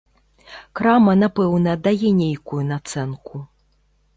[0.79, 3.35] Крама, напэўна, дае нейкую нацэнку.